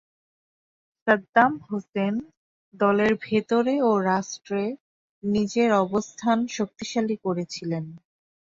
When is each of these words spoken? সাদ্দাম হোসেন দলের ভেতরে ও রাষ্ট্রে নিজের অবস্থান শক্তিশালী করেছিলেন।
সাদ্দাম 1.07 1.53
হোসেন 1.65 2.13
দলের 2.73 3.13
ভেতরে 3.23 3.75
ও 3.81 4.01
রাষ্ট্রে 4.09 4.63
নিজের 5.23 5.69
অবস্থান 5.83 6.37
শক্তিশালী 6.57 7.15
করেছিলেন। 7.25 7.85